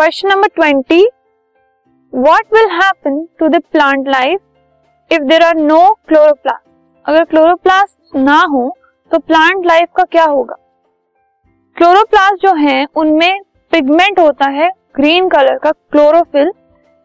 [0.00, 1.08] Question number twenty
[2.14, 4.40] what will happen to the plant life
[5.12, 6.68] if there are no chloroplast
[7.06, 8.76] अगर chloroplast ना हो
[9.10, 10.54] तो plant life का क्या होगा?
[11.76, 13.40] क्लोरोप्लास्ट जो है, उनमें
[13.70, 16.52] पिगमेंट होता है ग्रीन कलर का क्लोरोफिल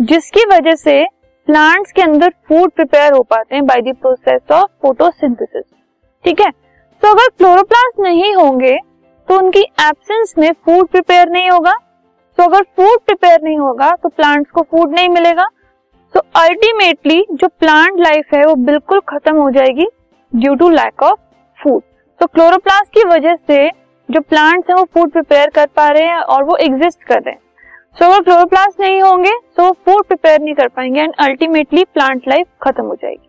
[0.00, 1.04] जिसकी वजह से
[1.46, 5.64] प्लांट्स के अंदर फ़ूड प्रिपेयर हो पाते हैं by the process of photosynthesis
[6.24, 6.50] ठीक है?
[7.02, 8.78] तो अगर क्लोरोप्लास्ट नहीं होंगे
[9.28, 11.78] तो उनकी एब्सेंस में फ़ूड प्रिपेयर नहीं होगा
[12.38, 15.48] तो अगर फ़ूड प्रिपेयर नहीं होगा तो प्लांट्स को फ़ूड नहीं मिलेगा।
[16.14, 19.86] तो अल्टीमेटली जो प्लांट लाइफ है, वो बिल्कुल खत्म हो जाएगी
[20.32, 21.18] due to lack of
[21.58, 21.82] food
[22.20, 23.68] तो क्लोरोप्लास्ट की वजह से
[24.08, 27.30] जो प्लांट्स हैं, वो फ़ूड प्रिपेयर कर पा रहे हैं और वो एग्जिस्ट कर रहे
[27.30, 27.40] हैं।
[27.96, 32.28] सो अगर क्लोरोप्लास्ट नहीं होंगे तो वो फ़ूड प्रिपेयर नहीं कर पाएँगे एंड अल्टीमेटली प्लांट
[32.28, 33.28] लाइफ खत्म हो जाएगी।